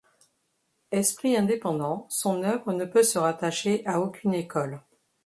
[0.91, 4.81] Esprit indépendant, son œuvre ne peut se rattacher à aucune école.